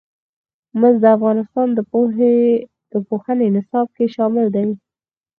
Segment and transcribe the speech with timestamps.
[0.79, 1.67] مس د افغانستان
[2.93, 4.65] د پوهنې نصاب کې شامل دي.